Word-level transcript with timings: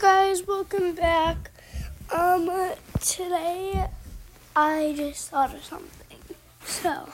Guys, 0.00 0.44
welcome 0.46 0.94
back. 0.94 1.50
Um, 2.12 2.50
today 3.00 3.86
I 4.56 4.92
just 4.96 5.30
thought 5.30 5.54
of 5.54 5.62
something. 5.62 6.18
So, 6.64 7.08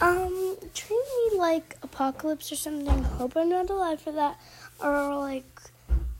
um, 0.00 0.56
treat 0.72 0.96
me 1.32 1.38
like 1.38 1.76
apocalypse 1.82 2.50
or 2.52 2.56
something. 2.56 3.02
Hope 3.04 3.36
I'm 3.36 3.50
not 3.50 3.68
alive 3.68 4.00
for 4.00 4.12
that. 4.12 4.40
Or 4.82 5.14
like, 5.16 5.60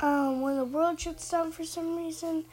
um, 0.00 0.42
when 0.42 0.56
the 0.56 0.64
world 0.64 1.00
shuts 1.00 1.30
down 1.30 1.50
for 1.50 1.64
some 1.64 1.96
reason. 1.96 2.44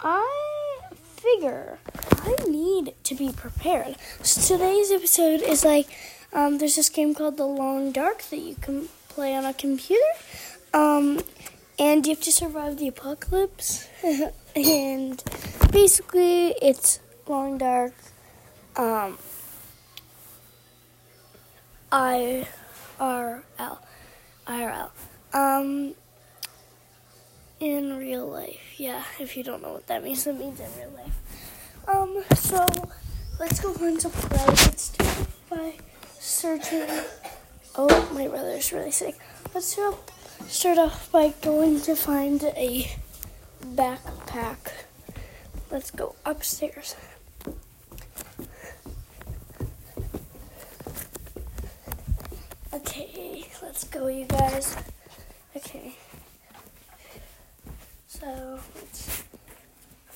I 0.00 0.80
figure 0.94 1.78
I 2.12 2.36
need 2.46 2.94
to 3.04 3.14
be 3.14 3.32
prepared. 3.32 3.96
So 4.22 4.56
today's 4.56 4.90
episode 4.90 5.40
is 5.40 5.64
like, 5.64 5.86
um, 6.32 6.58
there's 6.58 6.76
this 6.76 6.90
game 6.90 7.14
called 7.14 7.38
The 7.38 7.46
Long 7.46 7.90
Dark 7.92 8.22
that 8.24 8.40
you 8.40 8.56
can 8.56 8.88
play 9.08 9.34
on 9.34 9.46
a 9.46 9.54
computer. 9.54 10.02
Um, 10.74 11.20
and 11.78 12.06
you 12.06 12.14
have 12.14 12.24
to 12.24 12.32
survive 12.32 12.78
the 12.78 12.88
apocalypse. 12.88 13.88
and 14.56 15.22
basically, 15.70 16.48
it's 16.62 17.00
long 17.26 17.58
dark. 17.58 17.92
Um, 18.76 19.18
I 21.92 22.46
R 22.98 23.42
L 23.58 23.82
I 24.46 24.62
R 24.64 24.70
L. 24.70 24.92
Um, 25.32 25.94
in 27.60 27.96
real 27.96 28.26
life, 28.26 28.78
yeah. 28.78 29.04
If 29.18 29.36
you 29.36 29.42
don't 29.42 29.62
know 29.62 29.72
what 29.72 29.86
that 29.86 30.02
means, 30.02 30.26
it 30.26 30.38
means 30.38 30.60
in 30.60 30.68
real 30.78 30.90
life. 30.90 31.86
Um, 31.88 32.24
so 32.34 32.66
let's 33.38 33.60
go 33.60 33.70
on 33.70 33.98
to 33.98 34.08
play. 34.08 34.44
Let's 34.46 34.90
it 34.98 35.26
by 35.48 35.74
searching. 36.18 36.86
Oh, 37.74 38.10
my 38.14 38.26
brother's 38.28 38.72
really 38.72 38.90
sick. 38.90 39.16
Let's 39.54 39.76
do 39.76 39.94
start 40.48 40.78
off 40.78 41.10
by 41.12 41.34
going 41.42 41.80
to 41.82 41.94
find 41.96 42.42
a 42.44 42.90
backpack. 43.74 44.72
Let's 45.70 45.90
go 45.90 46.14
upstairs. 46.24 46.94
Okay, 52.72 53.46
let's 53.62 53.84
go, 53.84 54.06
you 54.06 54.26
guys. 54.26 54.76
Okay. 55.56 55.94
So, 58.06 58.60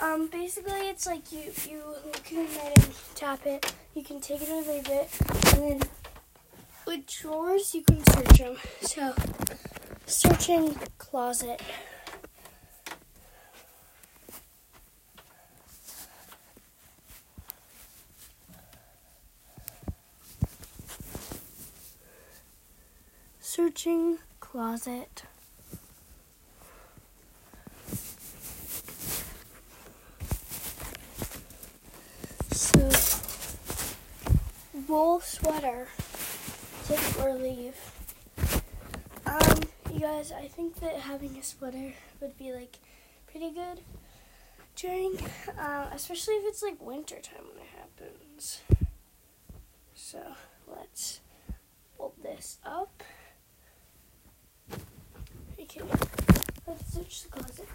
um, 0.01 0.29
basically 0.29 0.89
it's 0.89 1.07
like 1.07 1.33
you, 1.33 1.53
you 1.69 1.83
look 2.07 2.33
in 2.33 2.39
it 2.41 2.77
and 2.77 2.95
tap 3.15 3.41
it. 3.47 3.73
You 3.95 4.03
can 4.03 4.21
take 4.21 4.43
it 4.43 4.49
or 4.49 4.63
leave 4.63 4.89
it. 4.89 5.09
And 5.55 5.81
then 5.81 5.89
with 6.87 7.07
drawers, 7.07 7.75
you 7.75 7.83
can 7.83 8.05
search 8.05 8.39
them. 8.39 8.57
So, 8.83 9.15
searching 10.11 10.75
closet. 10.99 11.63
Searching 23.39 24.19
closet. 24.41 25.23
So, 32.51 32.91
wool 34.89 35.21
sweater. 35.21 35.87
Take 36.89 37.21
or 37.21 37.35
leave. 37.35 37.77
Um, 39.25 39.61
guys, 40.01 40.33
I 40.33 40.49
think 40.49 40.77
that 40.77 40.97
having 40.97 41.37
a 41.37 41.43
sweater 41.43 41.93
would 42.23 42.39
be 42.39 42.53
like 42.53 42.79
pretty 43.31 43.51
good 43.51 43.83
during, 44.75 45.19
uh, 45.59 45.91
especially 45.93 46.35
if 46.35 46.45
it's 46.47 46.63
like 46.63 46.81
winter 46.81 47.17
time 47.17 47.45
when 47.53 47.63
it 47.63 47.69
happens. 47.77 48.63
So 49.95 50.19
let's 50.67 51.21
pull 51.99 52.15
this 52.23 52.57
up. 52.65 53.03
Okay, 55.61 55.83
let's 56.67 56.95
search 56.95 57.25
the 57.25 57.29
closet. 57.29 57.69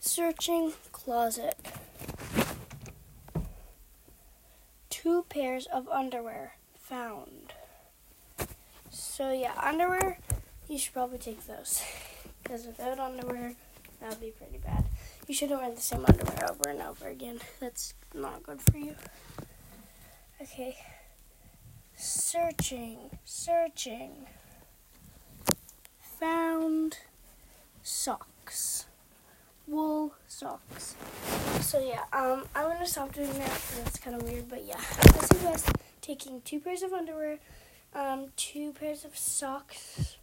Searching 0.00 0.72
closet. 0.92 1.56
Two 4.90 5.24
pairs 5.30 5.66
of 5.72 5.88
underwear 5.88 6.56
found. 6.78 7.54
So 8.90 9.32
yeah, 9.32 9.54
underwear 9.62 10.18
you 10.70 10.78
should 10.78 10.92
probably 10.94 11.18
take 11.18 11.46
those. 11.46 11.82
Because 12.42 12.66
without 12.66 12.98
underwear, 12.98 13.52
that 14.00 14.10
would 14.10 14.20
be 14.20 14.30
pretty 14.30 14.58
bad. 14.58 14.84
You 15.28 15.34
shouldn't 15.34 15.60
wear 15.60 15.70
the 15.72 15.80
same 15.80 16.04
underwear 16.06 16.50
over 16.50 16.70
and 16.70 16.80
over 16.80 17.06
again. 17.06 17.38
That's 17.60 17.94
not 18.14 18.42
good 18.42 18.60
for 18.62 18.78
you. 18.78 18.96
Okay. 20.40 20.76
Searching, 21.94 22.98
searching. 23.24 24.26
Found 26.18 26.96
socks. 27.82 28.86
Wool 29.68 30.14
socks. 30.26 30.96
So 31.60 31.78
yeah, 31.78 32.04
um, 32.12 32.46
I'm 32.56 32.72
gonna 32.72 32.86
stop 32.86 33.12
doing 33.12 33.32
that 33.34 33.52
because 33.52 33.80
that's 33.84 33.98
kind 33.98 34.16
of 34.16 34.22
weird. 34.22 34.48
But 34.48 34.64
yeah, 34.64 34.80
I 34.80 35.26
suggest 35.26 35.68
taking 36.00 36.40
two 36.40 36.58
pairs 36.58 36.82
of 36.82 36.92
underwear, 36.92 37.38
um, 37.94 38.32
two 38.36 38.72
pairs 38.72 39.04
of 39.04 39.16
socks 39.16 40.16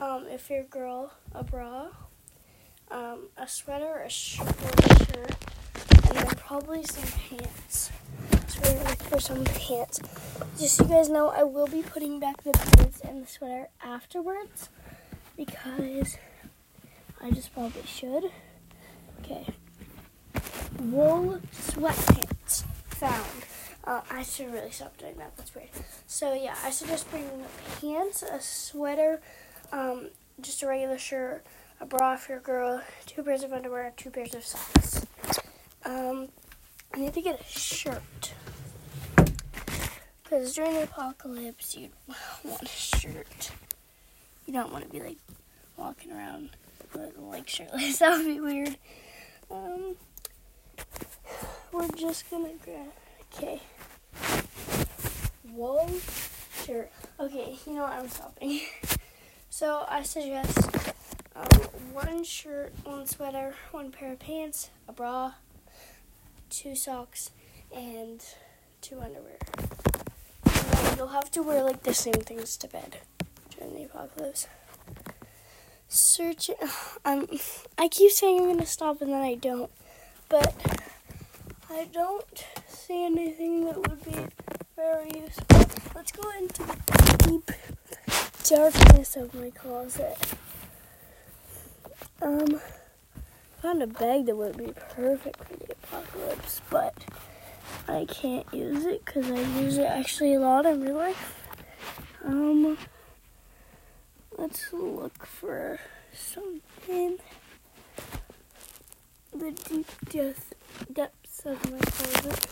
um, 0.00 0.26
if 0.28 0.50
you're 0.50 0.60
a 0.60 0.64
girl, 0.64 1.12
a 1.34 1.44
bra, 1.44 1.88
um, 2.90 3.28
a 3.36 3.48
sweater, 3.48 4.02
a 4.04 4.10
shirt, 4.10 4.48
a 4.48 4.98
shirt, 5.04 5.36
and 6.08 6.16
then 6.16 6.26
probably 6.36 6.82
some 6.84 7.04
pants. 7.28 7.90
So 8.48 8.60
we're 8.62 8.74
gonna 8.74 8.88
look 8.90 9.02
for 9.02 9.20
some 9.20 9.44
pants. 9.44 10.00
Just 10.58 10.76
so 10.76 10.84
you 10.84 10.90
guys 10.90 11.08
know, 11.08 11.28
I 11.28 11.42
will 11.42 11.66
be 11.66 11.82
putting 11.82 12.20
back 12.20 12.42
the 12.42 12.52
pants 12.52 13.00
and 13.00 13.24
the 13.24 13.26
sweater 13.26 13.68
afterwards 13.82 14.68
because 15.36 16.16
I 17.20 17.30
just 17.30 17.52
probably 17.54 17.82
should. 17.86 18.24
Okay. 19.20 19.46
Wool 20.80 21.40
sweatpants 21.52 22.64
found. 22.88 23.44
Uh, 23.84 24.00
I 24.10 24.22
should 24.22 24.52
really 24.52 24.70
stop 24.70 24.96
doing 24.96 25.16
that. 25.18 25.36
That's 25.36 25.54
weird. 25.54 25.68
So 26.06 26.34
yeah, 26.34 26.54
I 26.64 26.70
suggest 26.70 27.10
bringing 27.10 27.44
pants, 27.80 28.22
a 28.22 28.40
sweater, 28.40 29.20
um, 29.72 30.08
just 30.40 30.62
a 30.62 30.66
regular 30.66 30.98
shirt, 30.98 31.44
a 31.80 31.86
bra 31.86 32.16
for 32.16 32.32
your 32.32 32.40
girl, 32.40 32.82
two 33.06 33.22
pairs 33.22 33.42
of 33.42 33.52
underwear, 33.52 33.92
two 33.96 34.10
pairs 34.10 34.34
of 34.34 34.44
socks. 34.44 35.06
Um, 35.84 36.28
I 36.94 36.98
need 37.00 37.14
to 37.14 37.22
get 37.22 37.40
a 37.40 37.44
shirt. 37.58 38.34
Because 40.22 40.54
during 40.54 40.74
the 40.74 40.84
apocalypse, 40.84 41.76
you 41.76 41.88
want 42.44 42.62
a 42.62 42.68
shirt. 42.68 43.50
You 44.46 44.52
don't 44.52 44.72
want 44.72 44.84
to 44.84 44.90
be 44.90 45.00
like 45.00 45.18
walking 45.76 46.12
around 46.12 46.50
with 46.94 47.16
like 47.18 47.48
shirtless. 47.48 47.98
That 48.00 48.18
would 48.18 48.26
be 48.26 48.40
weird. 48.40 48.76
Um, 49.50 49.96
we're 51.72 51.88
just 51.90 52.30
gonna 52.30 52.50
grab. 52.64 52.92
Okay. 53.34 53.60
Whoa. 55.50 55.88
Shirt. 56.64 56.90
Okay, 57.18 57.58
you 57.66 57.74
know 57.74 57.82
what? 57.82 57.92
I'm 57.92 58.08
stopping. 58.08 58.60
So 59.52 59.84
I 59.86 60.02
suggest 60.02 60.58
um, 61.36 61.60
one 61.92 62.24
shirt, 62.24 62.72
one 62.84 63.06
sweater, 63.06 63.54
one 63.70 63.92
pair 63.92 64.14
of 64.14 64.18
pants, 64.18 64.70
a 64.88 64.92
bra, 64.92 65.32
two 66.48 66.74
socks, 66.74 67.32
and 67.70 68.24
two 68.80 68.98
underwear. 68.98 69.36
And 70.46 70.96
you'll 70.96 71.08
have 71.08 71.30
to 71.32 71.42
wear 71.42 71.62
like 71.62 71.82
the 71.82 71.92
same 71.92 72.14
things 72.14 72.56
to 72.56 72.66
bed 72.66 73.00
during 73.54 73.74
the 73.74 73.84
apocalypse. 73.84 74.46
Search. 75.86 76.48
Um, 77.04 77.28
I 77.78 77.88
keep 77.88 78.10
saying 78.10 78.40
I'm 78.40 78.52
gonna 78.54 78.64
stop 78.64 79.02
and 79.02 79.12
then 79.12 79.20
I 79.20 79.34
don't, 79.34 79.70
but 80.30 80.56
I 81.68 81.88
don't 81.92 82.46
see 82.68 83.04
anything 83.04 83.66
that 83.66 83.76
would 83.76 84.02
be 84.02 84.16
very 84.76 85.10
useful. 85.14 85.66
Let's 85.94 86.10
go 86.10 86.22
into 86.38 86.62
the 86.62 87.16
deep 87.28 87.50
darkness 88.54 89.16
of 89.16 89.32
my 89.32 89.48
closet. 89.48 90.14
Um, 92.20 92.60
I 93.58 93.62
found 93.62 93.82
a 93.82 93.86
bag 93.86 94.26
that 94.26 94.36
would 94.36 94.58
be 94.58 94.74
perfect 94.90 95.42
for 95.42 95.56
the 95.56 95.72
apocalypse, 95.72 96.60
but 96.68 96.94
I 97.88 98.04
can't 98.04 98.46
use 98.52 98.84
it 98.84 99.06
because 99.06 99.30
I 99.30 99.38
use 99.58 99.78
it 99.78 99.86
actually 99.86 100.34
a 100.34 100.40
lot 100.40 100.66
in 100.66 100.82
real 100.82 100.96
life. 100.96 101.34
Um, 102.26 102.76
let's 104.36 104.70
look 104.70 105.24
for 105.24 105.80
something. 106.12 107.16
The 109.34 109.52
deep 109.52 109.86
depth, 110.10 110.52
depths 110.92 111.46
of 111.46 111.72
my 111.72 111.78
closet. 111.78 112.46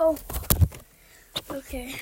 Oh, 0.00 0.16
okay. 1.50 1.94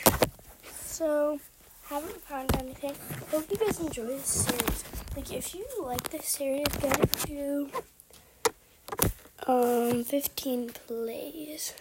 So 0.72 1.40
haven't 1.88 2.20
found 2.22 2.50
anything. 2.58 2.92
Hope 3.30 3.50
you 3.50 3.56
guys 3.56 3.80
enjoy 3.80 4.06
this 4.06 4.26
series. 4.26 4.84
Like, 5.16 5.32
if 5.32 5.54
you 5.54 5.66
like 5.82 6.08
this 6.10 6.26
series, 6.26 6.66
get 6.80 6.98
it 7.00 7.12
to 7.26 7.68
Um, 9.46 10.04
15 10.04 10.70
plays. 10.70 11.74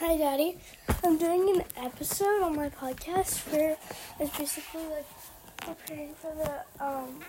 Hi, 0.00 0.16
Daddy. 0.16 0.58
I'm 1.04 1.18
doing 1.18 1.48
an 1.56 1.62
episode 1.76 2.42
on 2.42 2.56
my 2.56 2.68
podcast 2.68 3.46
where 3.52 3.76
it's 4.18 4.36
basically 4.36 4.82
like 4.88 5.06
preparing 5.58 6.14
for 6.14 6.34
the, 6.34 6.84
um, 6.84 7.20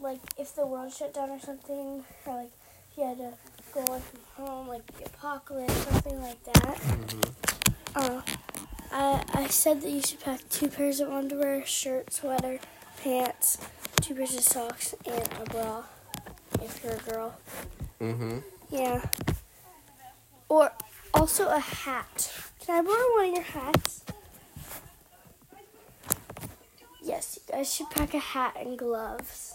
like 0.00 0.20
if 0.38 0.54
the 0.54 0.66
world 0.66 0.92
shut 0.92 1.12
down 1.12 1.28
or 1.30 1.38
something, 1.38 2.02
or 2.24 2.34
like 2.36 2.50
if 2.90 2.96
you 2.98 3.04
had 3.04 3.18
to 3.18 3.32
go 3.74 3.80
away 3.88 4.00
from 4.00 4.46
home, 4.46 4.68
like 4.68 4.86
the 4.96 5.04
apocalypse, 5.04 5.74
something 5.74 6.20
like 6.22 6.42
that. 6.44 6.76
Mm-hmm. 6.76 7.20
Uh, 7.94 8.22
I, 8.90 9.24
I 9.34 9.46
said 9.48 9.82
that 9.82 9.90
you 9.90 10.00
should 10.02 10.20
pack 10.20 10.40
two 10.48 10.68
pairs 10.68 11.00
of 11.00 11.10
underwear, 11.10 11.64
shirt, 11.64 12.12
sweater, 12.12 12.58
pants, 13.02 13.58
two 14.00 14.14
pairs 14.14 14.34
of 14.34 14.42
socks, 14.42 14.94
and 15.04 15.28
a 15.40 15.50
bra 15.50 15.82
if 16.62 16.82
you're 16.82 16.94
a 16.94 16.98
girl. 16.98 17.38
Mm-hmm. 18.00 18.38
Yeah. 18.70 19.04
Or 20.48 20.72
also 21.14 21.48
a 21.48 21.58
hat. 21.58 22.32
Can 22.60 22.80
I 22.80 22.82
borrow 22.82 23.14
one 23.14 23.28
of 23.28 23.34
your 23.34 23.42
hats? 23.42 24.04
Yes, 27.02 27.38
you 27.38 27.54
guys 27.54 27.72
should 27.74 27.90
pack 27.90 28.14
a 28.14 28.18
hat 28.18 28.56
and 28.58 28.78
gloves. 28.78 29.54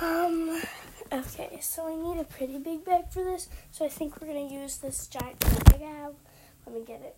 Um, 0.00 0.60
okay, 1.12 1.58
so 1.60 1.86
I 1.86 1.94
need 1.94 2.20
a 2.20 2.24
pretty 2.24 2.58
big 2.58 2.84
bag 2.84 3.10
for 3.10 3.22
this, 3.22 3.48
so 3.70 3.84
I 3.84 3.88
think 3.88 4.20
we're 4.20 4.28
gonna 4.28 4.52
use 4.52 4.78
this 4.78 5.06
giant 5.06 5.38
bag 5.40 5.82
I 5.82 5.84
have. 5.84 6.14
Let 6.66 6.74
me 6.74 6.84
get 6.86 7.02
it. 7.02 7.16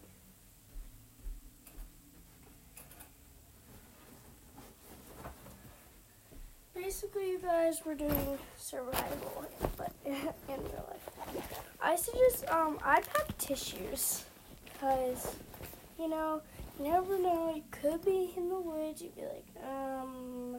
Basically, 6.74 7.30
you 7.30 7.38
guys, 7.38 7.80
we're 7.84 7.94
doing 7.94 8.38
survival, 8.58 9.44
but 9.76 9.92
in 10.04 10.12
real 10.14 10.88
life. 10.90 11.60
I 11.80 11.96
suggest 11.96 12.48
um 12.48 12.78
I 12.82 13.00
pack 13.00 13.38
tissues, 13.38 14.24
cause 14.80 15.34
you 15.98 16.08
know 16.08 16.42
you 16.78 16.90
never 16.90 17.18
know. 17.18 17.52
You 17.54 17.62
could 17.70 18.04
be 18.04 18.32
in 18.36 18.48
the 18.48 18.60
woods. 18.60 19.02
You'd 19.02 19.14
be 19.14 19.22
like, 19.22 19.46
um, 19.64 20.56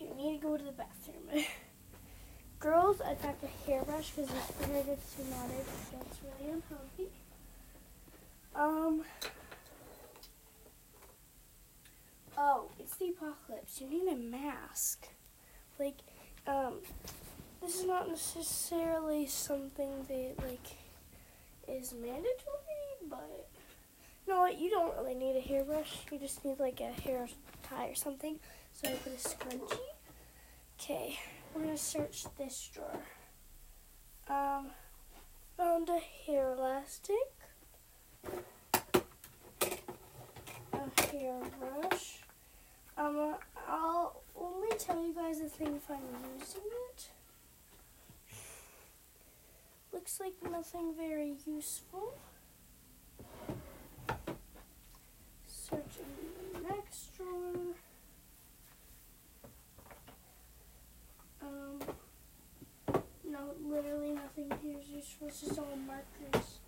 you 0.00 0.14
need 0.16 0.40
to 0.40 0.46
go 0.46 0.56
to 0.56 0.64
the 0.64 0.72
bathroom. 0.72 1.44
Girls, 2.58 3.00
I 3.00 3.14
pack 3.14 3.36
a 3.42 3.70
hairbrush 3.70 4.10
because 4.10 4.30
it's 4.30 4.50
better 4.52 4.82
to 4.82 5.30
not 5.30 5.50
it. 5.50 5.66
That's 5.92 6.18
really 6.22 6.52
unhealthy. 6.52 7.10
Um. 8.54 9.04
Oh, 12.38 12.70
it's 12.78 12.96
the 12.96 13.10
apocalypse. 13.10 13.80
You 13.80 13.88
need 13.88 14.12
a 14.12 14.16
mask. 14.16 15.08
Like, 15.78 15.98
um, 16.46 16.74
this 17.62 17.80
is 17.80 17.84
not 17.84 18.08
necessarily 18.08 19.26
something 19.26 19.90
that 20.08 20.34
like 20.46 20.76
is 21.68 21.92
mandatory, 21.92 22.26
but 23.08 23.48
what? 24.26 24.58
You 24.58 24.70
don't 24.70 24.96
really 24.96 25.14
need 25.14 25.36
a 25.36 25.40
hairbrush. 25.40 25.98
You 26.10 26.18
just 26.18 26.44
need 26.44 26.58
like 26.58 26.80
a 26.80 26.92
hair 27.02 27.28
tie 27.68 27.88
or 27.88 27.94
something. 27.94 28.38
So 28.72 28.88
I 28.88 28.92
put 28.92 29.12
a 29.12 29.16
scrunchie. 29.16 29.78
Okay, 30.78 31.18
we're 31.56 31.64
gonna 31.64 31.76
search 31.78 32.26
this 32.36 32.70
drawer. 32.74 33.00
Um, 34.28 34.66
found 35.56 35.88
a 35.88 35.98
hair 35.98 36.52
elastic, 36.52 37.14
a 40.72 41.02
hairbrush. 41.10 42.18
Um, 42.98 43.36
I'll 43.68 44.22
only 44.38 44.76
tell 44.78 45.02
you 45.02 45.14
guys 45.14 45.40
the 45.40 45.48
thing 45.48 45.76
if 45.76 45.90
I'm 45.90 45.98
using 46.38 46.62
it. 46.90 47.08
Looks 49.92 50.20
like 50.20 50.34
nothing 50.50 50.94
very 50.94 51.36
useful. 51.46 52.14
Searching 55.46 56.04
the 56.52 56.60
next 56.68 57.16
drawer. 57.16 57.54
Um, 61.42 61.78
no, 63.24 63.54
literally 63.64 64.12
nothing 64.12 64.50
This 65.20 65.42
is 65.44 65.58
all 65.58 65.78
markers. 65.86 66.58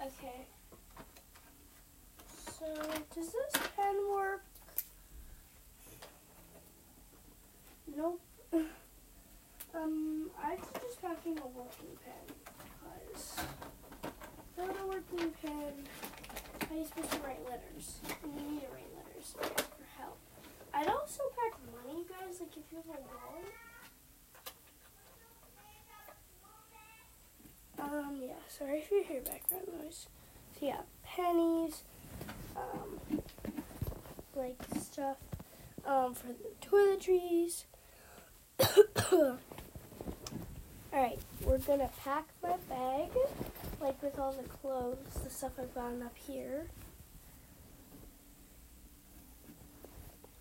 Okay. 0.00 0.46
So, 2.58 2.66
does 3.14 3.32
this 3.32 3.62
pen 3.76 3.96
work? 4.10 4.44
Nope. 7.96 8.20
um, 9.74 10.30
I'm 10.42 10.58
just 10.80 11.02
packing 11.02 11.38
a 11.38 11.46
working 11.48 11.96
pen 12.04 12.36
because 12.56 13.36
without 14.56 14.76
a 14.82 14.86
working 14.86 15.30
pen, 15.42 15.72
how 16.68 16.74
are 16.74 16.78
you 16.78 16.84
supposed 16.86 17.12
to 17.12 17.18
write 17.18 17.44
letters? 17.44 17.98
And 18.22 18.32
you 18.34 18.52
need 18.52 18.60
to 18.62 18.66
write 18.68 18.90
letters 18.96 19.34
for 19.38 19.84
help. 19.98 20.18
I'd 20.72 20.88
also 20.88 21.22
pack 21.36 21.60
money, 21.84 22.04
guys. 22.08 22.40
Like 22.40 22.56
if 22.56 22.72
you 22.72 22.78
have 22.78 22.86
a 22.86 23.00
wallet. 23.00 23.54
Um, 27.78 28.16
yeah. 28.22 28.34
Sorry 28.48 28.78
if 28.78 28.90
you 28.90 29.04
hear 29.06 29.20
background 29.20 29.66
noise. 29.82 30.06
So 30.58 30.66
yeah, 30.66 30.80
pennies 31.04 31.82
um, 32.56 33.20
like 34.34 34.56
stuff 34.80 35.16
um, 35.86 36.14
for 36.14 36.28
the 36.28 36.66
toiletries. 36.66 37.64
Alright, 40.92 41.18
we're 41.42 41.58
gonna 41.58 41.90
pack 42.04 42.28
my 42.42 42.56
bag, 42.68 43.08
like 43.80 44.00
with 44.02 44.18
all 44.18 44.32
the 44.32 44.48
clothes, 44.48 44.96
the 45.24 45.30
stuff 45.30 45.52
I've 45.58 45.76
up 45.76 46.16
here. 46.16 46.66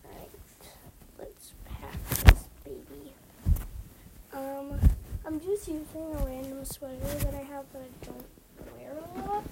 Alright, 0.05 0.29
let's 1.17 1.53
pack 1.65 2.09
this 2.25 2.43
baby. 2.63 3.13
Um, 4.31 4.79
I'm 5.25 5.39
just 5.39 5.67
using 5.67 5.85
a 5.95 6.25
random 6.25 6.63
sweater 6.65 6.97
that 6.99 7.33
I 7.33 7.41
have 7.41 7.65
that 7.73 7.81
I 7.81 8.05
don't 8.05 8.25
wear 8.77 8.91
a 8.91 9.27
lot 9.27 9.45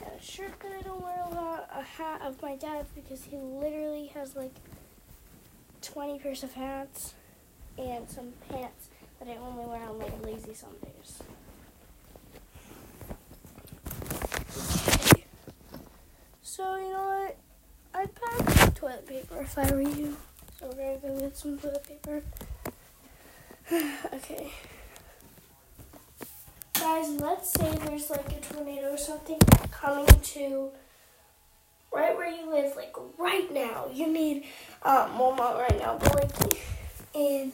And 0.00 0.10
a 0.18 0.22
shirt 0.22 0.58
that 0.60 0.72
I 0.78 0.82
don't 0.82 1.02
wear 1.02 1.24
a 1.30 1.34
lot, 1.34 1.68
a 1.74 1.82
hat 1.82 2.22
of 2.22 2.40
my 2.40 2.56
dad's 2.56 2.88
because 2.94 3.24
he 3.24 3.36
literally 3.36 4.06
has 4.14 4.34
like 4.34 4.54
20 5.92 6.18
pairs 6.18 6.42
of 6.42 6.52
hats 6.54 7.14
and 7.78 8.08
some 8.08 8.32
pants 8.48 8.88
that 9.18 9.28
I 9.28 9.36
only 9.36 9.64
wear 9.64 9.82
on 9.82 9.98
like 9.98 10.24
lazy 10.24 10.54
Sundays. 10.54 11.22
So, 16.42 16.76
you 16.76 16.92
know 16.92 17.26
what? 17.26 17.36
I'd 17.94 18.10
pack 18.14 18.74
toilet 18.74 19.06
paper 19.06 19.40
if 19.42 19.58
I 19.58 19.70
were 19.70 19.82
you. 19.82 20.16
So, 20.58 20.68
we're 20.68 20.98
gonna 20.98 21.14
go 21.14 21.20
get 21.20 21.36
some 21.36 21.58
toilet 21.58 21.84
paper. 21.84 22.22
okay 24.14 24.52
guys, 26.86 27.20
let's 27.20 27.50
say 27.50 27.68
there's 27.84 28.10
like 28.10 28.30
a 28.30 28.40
tornado 28.40 28.92
or 28.92 28.96
something 28.96 29.38
coming 29.72 30.06
to 30.06 30.70
right 31.96 32.16
where 32.16 32.30
you 32.30 32.50
live, 32.50 32.76
like 32.76 32.94
right 33.18 33.52
now. 33.52 33.86
You 33.92 34.06
need, 34.12 34.44
um, 34.82 35.16
not 35.18 35.58
right 35.58 35.78
now, 35.78 35.98
but 35.98 36.14
like 36.14 36.30
in 37.14 37.52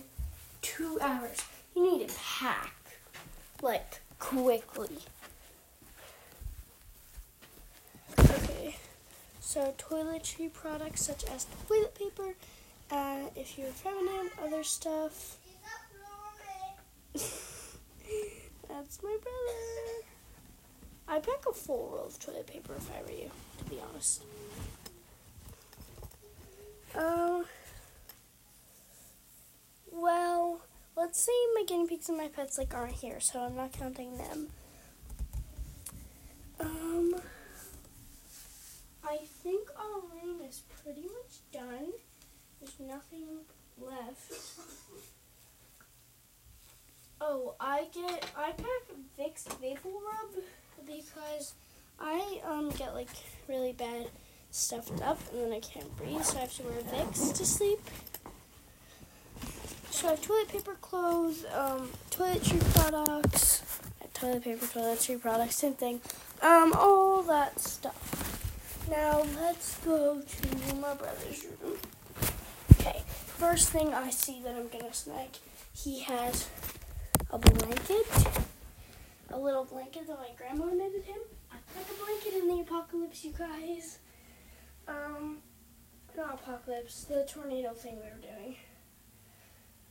two 0.61 0.99
hours, 1.01 1.45
you 1.75 1.83
need 1.99 2.09
to 2.09 2.15
pack 2.15 2.75
like 3.63 4.01
quickly. 4.19 4.99
Okay, 8.19 8.77
so 9.41 9.75
toiletry 9.79 10.53
products 10.53 11.03
such 11.03 11.25
as 11.25 11.47
toilet 11.69 11.95
paper, 11.95 12.35
uh, 12.91 13.29
if 13.37 13.57
you're 13.59 13.69
feminine, 13.69 14.31
other 14.45 14.65
stuff. 14.65 15.39
That's 18.69 19.03
my 19.03 19.17
brother. 19.23 20.07
I'd 21.09 21.23
pack 21.23 21.45
a 21.49 21.53
full 21.53 21.91
roll 21.95 22.07
of 22.07 22.19
toilet 22.19 22.47
paper 22.47 22.75
if 22.77 22.91
I 22.91 23.03
were 23.03 23.11
you, 23.11 23.31
be 23.73 23.81
honest. 23.91 24.23
Um. 26.95 27.45
Well, 29.91 30.61
let's 30.97 31.21
say 31.21 31.33
my 31.55 31.65
guinea 31.67 31.87
pigs 31.87 32.09
and 32.09 32.19
my 32.19 32.29
pets 32.29 32.59
like 32.59 32.75
aren't 32.75 32.95
here, 32.95 33.21
so 33.21 33.41
I'm 33.41 33.57
not 33.57 33.73
counting 33.73 34.19
them. 34.19 34.49
Um. 36.61 37.15
I 39.05 39.19
think 39.43 39.69
our 39.77 40.01
room 40.01 40.41
is 40.49 40.63
pretty 40.83 41.03
much 41.03 41.41
done. 41.53 41.93
There's 42.61 42.79
nothing 42.79 43.27
left. 43.81 44.33
Oh, 47.21 47.55
I 47.61 47.87
get 47.95 48.27
I 48.37 48.51
pack 48.51 48.97
Vicks 49.19 49.45
Vapor 49.61 49.89
Rub 49.89 50.45
because 50.87 51.55
I 52.01 52.41
um 52.47 52.71
get 52.71 52.95
like 52.95 53.09
really 53.49 53.73
bad 53.73 54.09
stuffed 54.51 55.01
up 55.03 55.19
and 55.33 55.43
then 55.43 55.53
I 55.53 55.61
can't 55.61 55.97
breathe, 55.97 56.23
so 56.23 56.39
I 56.39 56.41
have 56.43 56.55
to 56.57 56.63
wear 56.65 56.81
Vicks 56.81 57.35
to 57.35 57.47
sleep. 57.47 57.81
So 59.91 60.09
I 60.09 60.11
have 60.13 60.23
toilet 60.23 60.49
paper, 60.49 60.75
clothes, 60.81 61.45
um, 61.55 61.91
toiletry 62.11 62.61
products, 62.75 63.63
toilet 64.15 64.43
paper, 64.45 64.67
toiletry 64.67 65.21
products, 65.21 65.57
same 65.57 65.75
thing. 65.75 66.01
Um, 66.43 66.73
all 66.77 67.23
that 67.23 67.61
stuff. 67.61 68.89
Now 68.91 69.23
let's 69.41 69.77
go 69.85 70.21
to 70.21 70.75
my 70.77 70.95
brother's 70.95 71.47
room. 71.63 71.77
Okay, 72.73 73.03
first 73.07 73.69
thing 73.69 73.95
I 73.95 74.11
see 74.11 74.43
that 74.43 74.55
I'm 74.55 74.69
gonna 74.69 74.93
snag, 74.93 75.29
he 75.73 76.01
has 76.01 76.49
a 77.31 77.39
blanket, 77.39 78.07
a 79.31 79.39
little 79.39 79.65
blanket 79.65 80.07
that 80.09 80.19
my 80.19 80.29
grandma 80.37 80.67
knitted 80.67 81.05
him. 81.05 81.21
Like 81.77 81.87
a 81.91 82.05
blanket 82.05 82.35
in 82.35 82.49
the 82.49 82.61
apocalypse, 82.61 83.25
you 83.25 83.33
guys. 83.33 83.99
Um, 84.89 85.39
not 86.17 86.35
apocalypse, 86.35 87.05
the 87.05 87.25
tornado 87.29 87.73
thing 87.73 87.97
we 87.97 88.03
were 88.03 88.35
doing. 88.37 88.57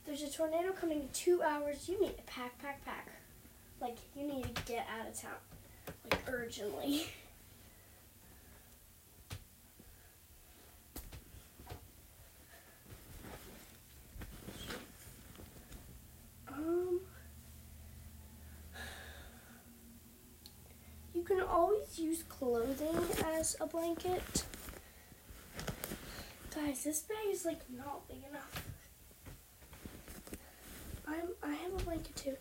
There's 0.04 0.22
a 0.22 0.30
tornado 0.30 0.72
coming 0.72 1.00
in 1.00 1.08
two 1.12 1.42
hours. 1.42 1.88
You 1.88 2.00
need 2.00 2.16
to 2.16 2.22
pack, 2.24 2.58
pack, 2.58 2.84
pack. 2.84 3.08
Like, 3.80 3.98
you 4.16 4.26
need 4.26 4.54
to 4.54 4.62
get 4.62 4.86
out 4.88 5.08
of 5.08 5.20
town. 5.20 5.32
Like, 6.10 6.22
urgently. 6.28 7.06
can 21.34 21.42
always 21.42 21.98
use 21.98 22.22
clothing 22.24 22.98
as 23.34 23.56
a 23.60 23.66
blanket. 23.66 24.44
Guys, 26.54 26.84
this 26.84 27.00
bag 27.00 27.16
is 27.30 27.44
like 27.44 27.60
not 27.70 28.06
big 28.08 28.22
enough. 28.28 28.64
I'm 31.06 31.28
I 31.42 31.54
have 31.54 31.72
a 31.72 31.84
blanket 31.84 32.16
too. 32.16 32.36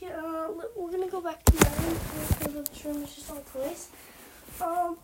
Yeah, 0.00 0.16
uh, 0.16 0.48
we're 0.76 0.90
gonna 0.90 1.08
go 1.08 1.20
back 1.20 1.44
to 1.44 1.54
my 1.54 1.84
room 1.84 1.98
because 2.38 2.54
this 2.54 2.84
room 2.84 3.02
is 3.02 3.14
just 3.14 3.30
all 3.30 3.40
place. 3.40 3.88
Um, 4.62 4.96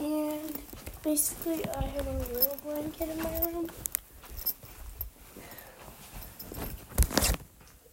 and 0.00 0.58
basically, 1.04 1.64
I 1.68 1.84
have 1.84 2.06
a 2.06 2.18
little 2.34 2.56
blanket 2.64 3.08
in 3.10 3.18
my 3.22 3.40
room. 3.40 3.70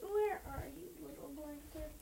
Where 0.01 0.41
are 0.47 0.67
you, 0.75 0.89
little 1.07 1.31
blanket? 1.35 1.93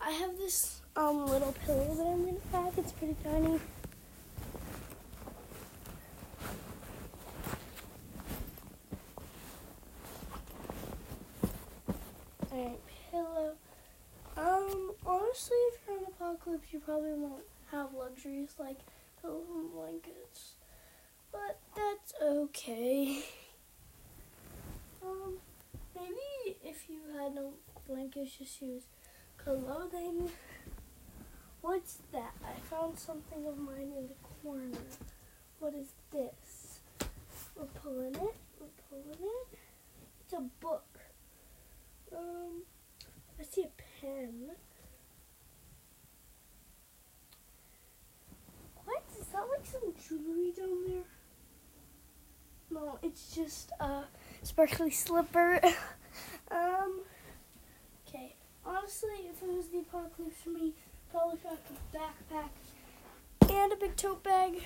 I 0.00 0.10
have 0.10 0.36
this 0.36 0.80
um 1.10 1.26
little 1.26 1.52
pillow 1.66 1.92
that 1.96 2.06
I'm 2.06 2.24
gonna 2.24 2.38
pack. 2.52 2.78
It's 2.78 2.92
pretty 2.92 3.16
tiny. 3.24 3.58
Alright, 12.52 12.78
pillow. 13.10 13.54
Um, 14.36 14.92
honestly, 15.04 15.56
if 15.56 15.80
you're 15.88 15.98
in 15.98 16.04
apocalypse, 16.04 16.72
you 16.72 16.78
probably 16.78 17.14
won't 17.14 17.42
have 17.72 17.88
luxuries 17.92 18.54
like 18.60 18.78
pillows 19.20 19.46
and 19.52 19.72
blankets. 19.72 20.52
But 21.32 21.58
that's 21.74 22.14
okay. 22.22 23.24
Um, 25.02 25.38
maybe 25.96 26.58
if 26.62 26.84
you 26.90 26.98
had 27.18 27.34
no 27.34 27.54
blankets, 27.88 28.36
just 28.36 28.60
use 28.60 28.82
clothing. 29.38 30.28
What's 31.62 31.98
that? 32.12 32.32
I 32.42 32.58
found 32.70 32.98
something 32.98 33.46
of 33.46 33.58
mine 33.58 33.92
in 33.96 34.08
the 34.08 34.14
corner. 34.42 34.78
What 35.58 35.74
is 35.74 35.88
this? 36.10 36.80
We're 37.54 37.66
pulling 37.66 38.14
it. 38.14 38.34
We're 38.58 38.78
pulling 38.88 39.18
it. 39.20 39.58
It's 40.24 40.32
a 40.32 40.42
book. 40.60 40.98
Um, 42.16 42.62
I 43.38 43.42
see 43.42 43.64
a 43.64 44.00
pen. 44.00 44.52
What? 48.84 49.02
Is 49.18 49.26
that 49.26 49.46
like 49.50 49.66
some 49.66 49.92
jewelry 50.08 50.52
down 50.56 50.84
there? 50.86 51.04
No, 52.70 52.98
it's 53.02 53.34
just 53.34 53.70
a 53.80 54.04
sparkly 54.42 54.90
slipper. 54.90 55.60
um, 56.50 57.00
okay. 58.08 58.36
Honestly, 58.64 59.28
if 59.28 59.42
it 59.42 59.48
was 59.48 59.68
the 59.68 59.80
apocalypse 59.80 60.40
for 60.42 60.50
me, 60.50 60.74
probably 61.10 61.38
pack 61.38 61.58
a 61.70 61.96
backpack 61.96 63.50
and 63.50 63.72
a 63.72 63.76
big 63.76 63.96
tote 63.96 64.22
bag. 64.22 64.62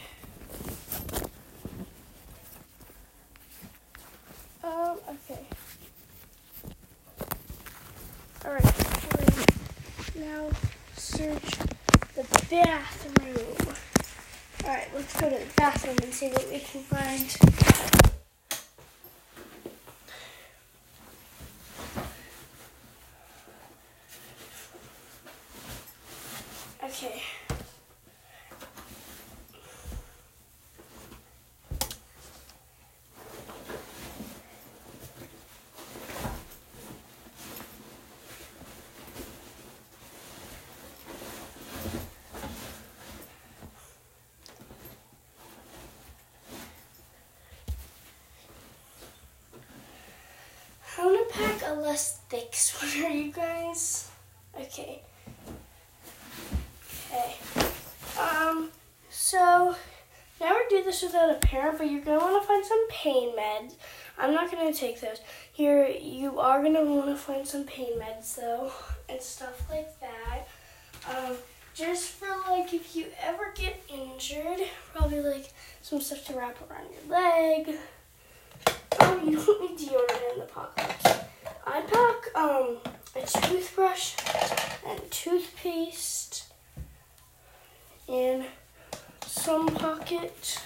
Um, 4.63 4.99
okay. 5.09 5.47
Alright, 8.45 8.65
now 10.17 10.51
search 10.97 11.51
the 12.15 12.47
bathroom. 12.51 13.75
Alright, 14.65 14.89
let's 14.95 15.21
go 15.21 15.31
to 15.31 15.37
the 15.37 15.53
bathroom 15.57 15.97
and 16.03 16.13
see 16.13 16.29
what 16.29 16.49
we 16.51 16.59
can 16.59 16.83
find. 16.83 17.37
Okay. 26.85 27.23
I 50.97 51.07
want 51.07 51.17
to 51.19 51.23
pack 51.35 51.63
a 51.67 51.75
less 51.75 52.19
thick 52.29 52.55
sweater, 52.55 53.09
you 53.09 53.33
guys. 53.33 54.11
Okay. 54.59 55.03
Okay. 57.11 57.37
Um, 58.19 58.71
so 59.11 59.75
never 60.41 60.61
do 60.71 60.83
this 60.85 61.03
without 61.03 61.31
a 61.31 61.35
parent, 61.35 61.79
but 61.79 61.91
you're 61.91 62.01
gonna 62.01 62.19
want 62.19 62.41
to 62.41 62.47
find 62.47 62.65
some 62.65 62.89
pain 62.89 63.37
meds. 63.37 63.75
I'm 64.17 64.33
not 64.33 64.51
gonna 64.51 64.73
take 64.73 65.01
those. 65.01 65.21
Here, 65.53 65.87
you 65.89 66.39
are 66.39 66.63
gonna 66.63 66.85
want 66.85 67.07
to 67.07 67.17
find 67.17 67.47
some 67.47 67.65
pain 67.65 67.99
meds 67.99 68.37
though, 68.37 68.73
and 69.09 69.21
stuff 69.21 69.69
like 69.69 69.99
that. 70.01 70.49
Um, 71.09 71.37
just 71.75 72.11
for 72.11 72.29
like 72.49 72.73
if 72.73 72.95
you 72.95 73.07
ever 73.21 73.53
get 73.57 73.83
injured, 73.93 74.61
probably 74.95 75.21
like 75.21 75.53
some 75.83 76.01
stuff 76.01 76.25
to 76.27 76.35
wrap 76.35 76.57
around 76.71 76.87
your 76.93 77.19
leg. 77.19 77.77
Um, 79.01 79.29
you 79.29 79.37
don't 79.37 79.61
need 79.61 79.89
deodorant 79.89 80.33
in 80.33 80.39
the 80.39 80.45
apocalypse. 80.45 81.24
I 81.67 81.81
pack 81.81 82.37
um 82.37 82.79
a 83.17 83.27
toothbrush 83.27 84.17
and 84.87 85.01
toothpaste 85.11 86.53
in 88.07 88.45
some 89.27 89.67
pocket. 89.69 90.61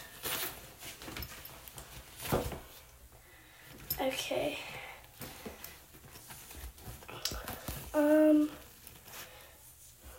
Okay. 4.00 4.58
Um, 7.94 8.50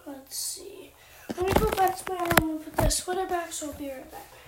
let's 0.05 0.35
see. 0.37 0.91
Let 1.37 1.45
me 1.47 1.53
go 1.53 1.71
back 1.71 1.97
to 2.03 2.13
my 2.13 2.19
room 2.41 2.49
and 2.57 2.63
put 2.65 2.75
the 2.75 2.89
sweater 2.89 3.25
back, 3.25 3.53
so 3.53 3.67
I'll 3.67 3.73
be 3.73 3.89
right 3.89 4.11
back. 4.11 4.38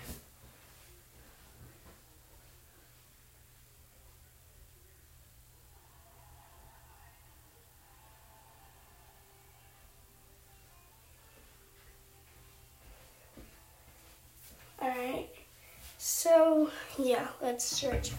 Yeah, 17.21 17.27
let's 17.41 17.65
search 17.65 18.11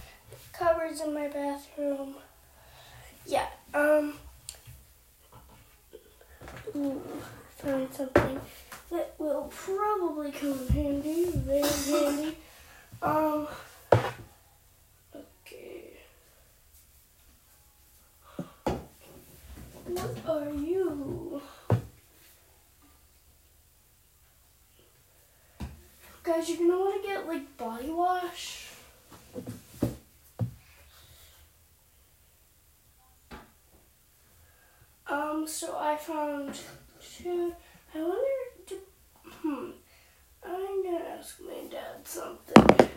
cupboards 0.52 1.00
in 1.00 1.12
my 1.14 1.28
bathroom. 1.28 2.14
Yeah, 3.26 3.46
um, 3.74 4.14
ooh, 6.76 7.02
found 7.56 7.92
something 7.92 8.40
that 8.90 9.14
will 9.18 9.50
probably 9.50 10.30
come 10.32 10.52
in 10.52 10.68
handy, 10.68 11.30
very 11.34 11.62
handy. 11.62 12.36
Um, 13.02 13.48
okay. 15.12 15.98
What 19.84 20.16
are 20.28 20.54
you? 20.54 21.42
guys, 26.22 26.48
you're 26.48 26.58
gonna 26.58 26.78
want 26.78 27.02
to 27.02 27.08
get 27.08 27.26
like 27.26 27.56
body 27.56 27.90
wash. 27.90 28.72
Um, 35.12 35.46
so 35.46 35.76
I 35.76 35.91
found 36.02 36.58
two. 37.00 37.54
I 37.94 37.98
wonder. 37.98 38.26
Do, 38.66 38.76
hmm. 39.24 39.70
I'm 40.44 40.82
gonna 40.82 41.04
ask 41.16 41.40
my 41.40 41.68
dad 41.70 42.04
something. 42.04 42.88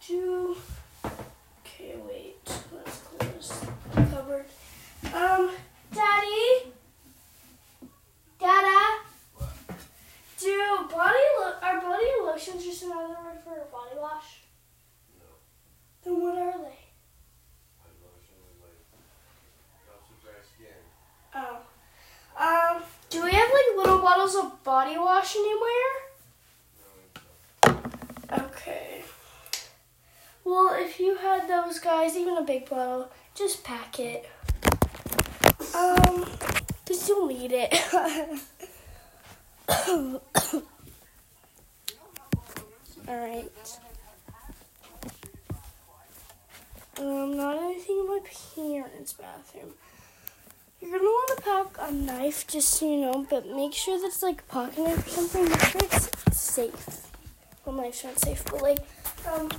Two. 0.00 0.56
Okay, 1.04 1.96
wait. 2.08 2.36
Let's 2.72 3.00
close 3.00 3.60
the 3.94 4.02
cupboard. 4.06 4.46
Um, 5.12 5.50
Daddy. 5.92 6.72
Dada. 8.38 9.00
Do 10.40 10.88
body 10.90 11.26
lo- 11.38 11.60
are 11.62 11.80
body 11.82 12.06
lotions 12.22 12.64
just 12.64 12.82
another 12.84 13.08
word 13.22 13.40
for 13.44 13.52
a 13.60 13.70
body 13.70 13.96
wash? 14.00 14.40
No. 15.18 15.26
Then 16.02 16.22
what 16.22 16.38
are 16.38 16.52
they? 16.52 16.80
My 17.76 17.92
lotion 18.00 18.40
is 18.48 18.56
like 18.62 18.80
helps 19.86 20.08
with 20.08 20.22
dry 20.22 20.40
skin. 20.48 20.80
Oh. 21.34 21.58
Um, 22.40 22.82
do 23.10 23.22
we 23.22 23.32
have 23.32 23.50
like 23.50 23.76
little 23.76 23.98
bottles 24.00 24.34
of 24.34 24.64
body 24.90 24.98
wash 25.00 25.36
anywhere? 25.36 25.92
Okay. 28.46 29.02
Well, 30.44 30.74
if 30.74 30.98
you 30.98 31.16
had 31.16 31.48
those 31.48 31.78
guys, 31.78 32.16
even 32.16 32.36
a 32.36 32.42
big 32.42 32.68
bottle, 32.68 33.10
just 33.34 33.62
pack 33.62 34.00
it. 34.00 34.28
Um, 35.74 36.26
cause 36.86 37.08
you'll 37.08 37.26
need 37.26 37.52
it. 37.52 37.72
All 43.08 43.16
right. 43.16 43.50
Um, 46.98 47.36
not 47.36 47.56
anything 47.56 47.98
in 48.00 48.06
my 48.08 48.20
parents' 48.54 49.12
bathroom. 49.12 49.72
You're 50.80 50.92
gonna 50.92 51.04
want 51.04 51.36
to 51.36 51.42
pack 51.42 51.88
a 51.88 51.92
knife, 51.92 52.46
just 52.46 52.68
so 52.70 52.86
you 52.90 53.00
know, 53.02 53.26
but 53.28 53.46
make 53.46 53.74
sure 53.74 53.98
that 54.00 54.06
it's 54.06 54.22
like 54.22 54.40
a 54.40 54.44
pocket 54.44 54.78
knife 54.78 55.06
or 55.06 55.10
something. 55.10 55.44
Make 55.48 55.60
sure 55.60 55.80
it's 55.84 56.38
safe. 56.38 57.06
Well, 57.64 57.76
knife's 57.76 58.02
not 58.02 58.18
safe, 58.18 58.42
but 58.46 58.62
like, 58.62 58.78
um, 59.30 59.50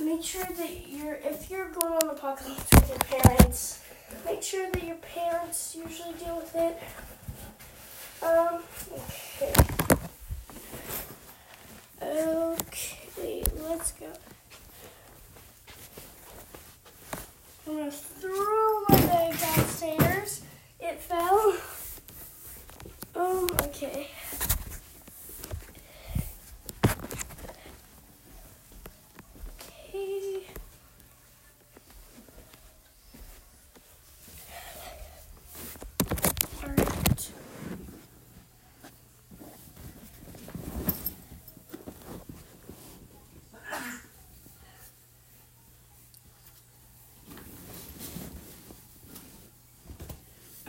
make 0.00 0.24
sure 0.24 0.42
that 0.44 0.88
you're 0.88 1.14
if 1.22 1.48
you're 1.50 1.68
going 1.68 1.92
on 1.92 2.10
a 2.10 2.14
pocket 2.14 2.48
knife 2.48 2.68
with 2.74 2.88
your 2.88 2.98
parents, 3.22 3.80
make 4.24 4.42
sure 4.42 4.68
that 4.70 4.82
your 4.82 4.96
parents 4.96 5.76
usually 5.76 6.14
deal 6.14 6.36
with 6.36 6.56
it. 6.56 6.78
Um, 8.22 8.62
okay. 9.40 9.54
Okay, 12.02 13.44
let's 13.62 13.92
go. 13.92 14.06
I'm 17.70 17.76
gonna 17.76 17.90
throw 17.92 18.80
my 18.88 18.96
bag 19.06 19.38
downstairs. 19.38 20.42
It 20.80 20.98
fell. 20.98 21.54
Um, 23.14 23.48
okay. 23.62 24.08
Okay. 29.60 30.42
Alright. 36.64 37.30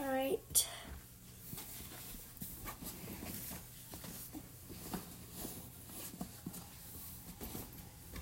Alright. 0.00 0.66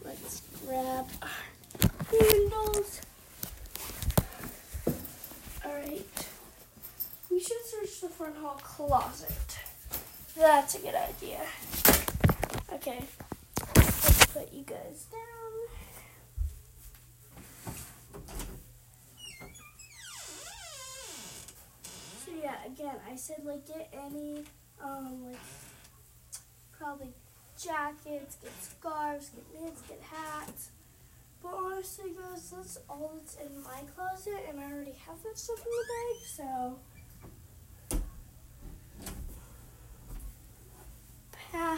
Let's 0.05 0.43
grab 0.67 1.07
our 1.23 1.29
handles. 2.11 3.01
Alright. 5.65 6.29
We 7.31 7.41
should 7.41 7.65
search 7.65 8.01
the 8.03 8.09
front 8.21 8.37
hall 8.37 8.61
closet. 8.63 9.59
That's 10.37 10.75
a 10.75 10.79
good 10.81 10.95
idea. 10.95 11.41
Okay. 12.71 13.03
Let's 13.77 14.27
put 14.27 14.53
you 14.53 14.63
guys 14.63 15.07
down. 15.11 15.53
So 22.27 22.31
yeah, 22.43 22.57
again, 22.67 22.97
I 23.11 23.17
said 23.17 23.43
like 23.43 23.67
get 23.67 23.91
any 23.95 24.45
um 24.85 25.25
like 25.25 25.39
probably 26.79 27.15
jackets, 27.59 28.37
get 28.43 28.53
scarves, 28.63 29.31
get 29.31 29.63
mitts, 29.63 29.81
get 29.89 30.03
hats. 30.03 30.69
But 31.43 31.55
honestly, 31.55 32.11
guys, 32.11 32.51
that's 32.55 32.79
all 32.87 33.13
that's 33.15 33.37
in 33.37 33.63
my 33.63 33.81
closet, 33.97 34.45
and 34.47 34.61
I 34.61 34.71
already 34.71 34.97
have 35.07 35.23
that 35.23 35.39
stuff 35.39 35.57
in 35.57 35.65
the 35.65 35.87
bag, 35.89 36.17
so. 36.27 36.79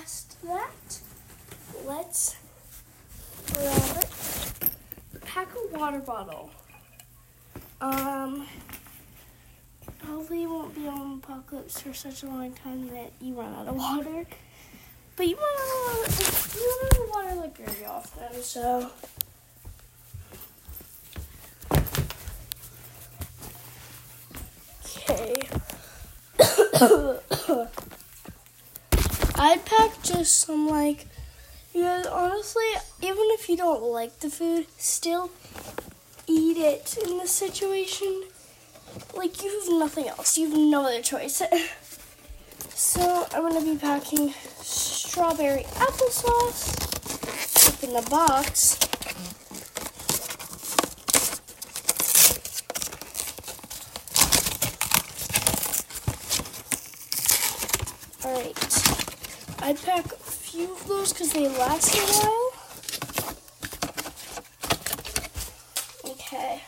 Past 0.03 0.43
that, 0.43 0.99
let's 1.87 2.35
grab 3.53 4.03
it. 4.03 4.09
Pack 5.21 5.47
a 5.55 5.79
water 5.79 6.01
bottle. 6.01 6.51
Um, 7.81 8.49
hopefully, 10.05 10.41
you 10.41 10.51
won't 10.51 10.75
be 10.75 10.88
on 10.88 11.23
apocalypse 11.23 11.81
for 11.83 11.95
such 11.95 12.25
a 12.25 12.27
long 12.27 12.53
time 12.53 12.88
that 12.88 13.12
you 13.21 13.35
run 13.35 13.55
out 13.55 13.69
of 13.69 13.77
water. 13.77 14.27
But 15.15 15.29
you 15.29 15.37
run 15.37 15.55
out 15.55 16.09
of, 16.09 16.57
you 16.57 16.67
run 16.67 16.85
out 16.85 16.99
of 16.99 17.09
water 17.09 17.35
like 17.37 17.57
very 17.57 17.87
often, 17.87 18.43
so. 18.43 18.91
Okay. 24.97 25.49
I'd 29.45 29.65
pack 29.65 30.01
just 30.05 30.39
some 30.39 30.69
like 30.69 31.07
because 31.73 32.07
honestly, 32.07 32.63
even 33.01 33.25
if 33.31 33.49
you 33.49 33.57
don't 33.57 33.83
like 33.83 34.21
the 34.21 34.31
food, 34.31 34.69
still 34.79 35.33
eat 36.29 36.59
it 36.59 36.97
in 37.05 37.19
this 37.19 37.33
situation. 37.33 38.23
Like 39.17 39.43
you 39.43 39.51
have 39.51 39.81
nothing 39.81 40.07
else. 40.07 40.39
You 40.39 40.49
have 40.49 40.57
no 40.57 40.83
other 40.83 41.03
choice. 41.03 41.43
so 42.69 43.27
I'm 43.33 43.43
gonna 43.51 43.65
be 43.65 43.77
packing 43.77 44.33
strawberry 44.61 45.65
applesauce. 45.75 46.79
in 47.83 47.95
the 47.95 48.09
box. 48.09 48.79
Alright. 58.25 59.02
I'd 59.64 59.81
pack 59.81 60.07
a 60.07 60.16
few 60.16 60.72
of 60.72 60.88
those 60.88 61.12
because 61.12 61.33
they 61.33 61.46
last 61.46 61.94
a 61.94 62.01
while. 62.11 62.53
Okay. 66.12 66.61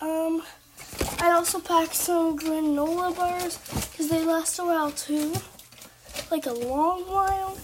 Um, 0.00 0.40
I'd 1.20 1.32
also 1.32 1.58
pack 1.58 1.94
some 1.94 2.38
granola 2.38 3.16
bars 3.16 3.58
because 3.90 4.08
they 4.08 4.24
last 4.24 4.56
a 4.60 4.64
while 4.64 4.92
too. 4.92 5.34
Like 6.30 6.46
a 6.46 6.52
long 6.52 7.00
while. 7.08 7.58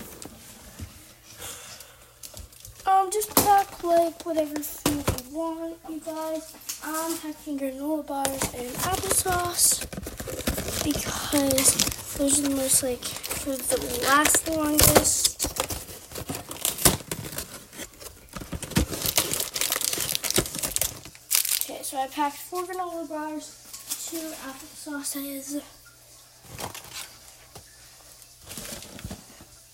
Um, 2.84 3.12
just 3.12 3.32
pack 3.36 3.84
like 3.84 4.26
whatever 4.26 4.58
food 4.58 5.04
you 5.30 5.38
want, 5.38 5.76
you 5.88 6.00
guys. 6.00 6.52
I'm 6.82 7.16
packing 7.18 7.60
granola 7.60 8.04
bars 8.04 8.42
and 8.54 8.74
applesauce 8.90 9.86
because 10.84 11.74
those 12.16 12.40
are 12.40 12.48
the 12.48 12.56
most 12.56 12.82
like 12.82 13.04
foods 13.04 13.68
that 13.68 13.80
last 14.02 14.44
the 14.44 14.52
longest. 14.52 15.46
Okay, 21.70 21.82
so 21.82 21.96
I 21.98 22.06
packed 22.08 22.36
four 22.36 22.64
granola 22.64 23.08
bars, 23.08 24.08
two 24.10 24.32
applesauces. 24.48 25.62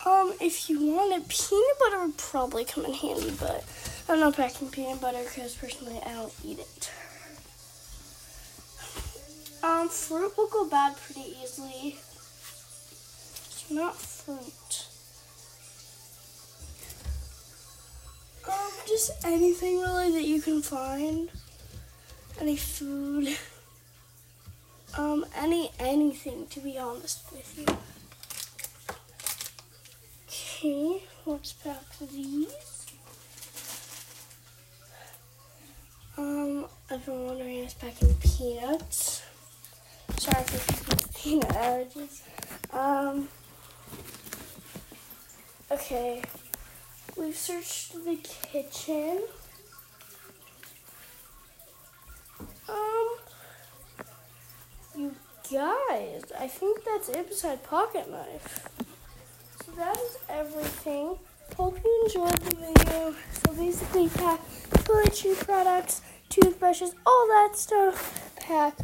Um, 0.06 0.32
if 0.40 0.70
you 0.70 0.80
wanted 0.94 1.28
peanut 1.28 1.78
butter 1.80 2.06
would 2.06 2.16
probably 2.16 2.64
come 2.64 2.84
in 2.84 2.94
handy, 2.94 3.32
but 3.38 3.64
I'm 4.08 4.20
not 4.20 4.36
packing 4.36 4.68
peanut 4.68 5.00
butter 5.00 5.22
because 5.22 5.54
personally 5.54 6.00
I 6.04 6.12
don't 6.12 6.32
eat 6.44 6.58
it. 6.58 6.90
Um, 9.62 9.88
fruit 9.88 10.36
will 10.36 10.48
go 10.48 10.68
bad 10.68 10.96
pretty 10.96 11.34
easily. 11.42 11.98
It's 11.98 13.66
not 13.70 13.96
fruit. 13.96 14.86
Um, 18.48 18.72
just 18.86 19.10
anything 19.24 19.80
really 19.80 20.12
that 20.12 20.24
you 20.24 20.40
can 20.40 20.62
find. 20.62 21.28
Any 22.40 22.56
food. 22.56 23.36
Um, 24.96 25.26
any 25.36 25.70
anything 25.78 26.46
to 26.48 26.60
be 26.60 26.78
honest 26.78 27.20
with 27.32 27.58
you. 27.58 27.66
Okay, 30.26 31.02
let's 31.26 31.52
pack 31.52 31.82
these. 32.00 32.86
Um, 36.16 36.66
I've 36.90 37.04
been 37.06 37.26
wondering 37.26 37.58
is 37.58 37.74
packing 37.74 38.14
peanuts. 38.14 39.17
Sorry 40.18 40.44
for 40.44 41.18
peanut 41.18 41.48
allergies. 41.50 42.22
Um, 42.72 43.28
okay, 45.70 46.22
we've 47.16 47.36
searched 47.36 47.92
the 48.04 48.16
kitchen. 48.16 49.22
Um, 52.68 53.08
you 54.96 55.14
guys, 55.52 56.24
I 56.38 56.48
think 56.48 56.84
that's 56.84 57.08
it 57.08 57.28
beside 57.28 57.62
pocket 57.62 58.10
knife. 58.10 58.68
So 59.64 59.72
that 59.72 59.96
is 59.96 60.18
everything. 60.28 61.18
Hope 61.56 61.78
you 61.84 62.02
enjoyed 62.04 62.38
the 62.38 62.56
video. 62.56 63.14
So 63.32 63.54
basically 63.54 64.08
pack 64.08 64.40
toiletry 64.70 65.36
products, 65.46 66.02
toothbrushes, 66.28 66.94
all 67.06 67.26
that 67.28 67.56
stuff. 67.56 68.34
Pack 68.36 68.74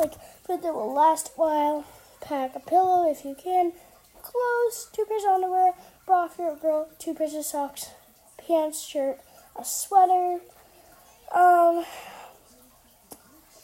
like 0.00 0.14
food 0.44 0.62
that 0.62 0.74
will 0.74 0.92
last 0.92 1.28
a 1.28 1.40
while. 1.40 1.84
Pack 2.20 2.56
a 2.56 2.60
pillow 2.60 3.10
if 3.10 3.24
you 3.24 3.34
can. 3.34 3.72
Clothes, 4.22 4.88
two 4.92 5.04
pairs 5.04 5.22
of 5.24 5.34
underwear, 5.34 5.72
bra 6.06 6.28
for 6.28 6.42
your 6.42 6.56
girl, 6.56 6.88
two 6.98 7.14
pairs 7.14 7.34
of 7.34 7.44
socks, 7.44 7.90
pants, 8.36 8.82
shirt, 8.82 9.20
a 9.58 9.64
sweater. 9.64 10.40
Um, 11.34 11.84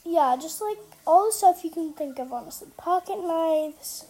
yeah, 0.04 0.36
just 0.40 0.60
like 0.60 0.78
all 1.06 1.26
the 1.26 1.32
stuff 1.32 1.64
you 1.64 1.70
can 1.70 1.92
think 1.92 2.18
of, 2.18 2.32
honestly. 2.32 2.68
Pocket 2.76 3.18
knives, 3.20 4.04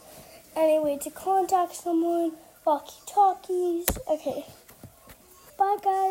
any 0.57 0.79
way 0.79 0.99
to 0.99 1.11
contact 1.11 1.75
someone, 1.75 2.33
walkie 2.65 3.01
talkies. 3.07 3.87
Okay. 4.09 4.45
Bye, 5.57 5.77
guys. 5.83 6.05